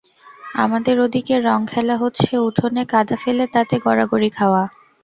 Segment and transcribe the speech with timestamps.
[0.55, 4.63] আমাদের ওদিকে রঙ খেলা হচ্ছে-উঠোনে কাদা ফেলে তাতে গড়াগড়ি খাওয়া।